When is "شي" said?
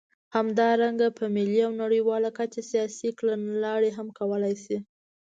4.63-4.77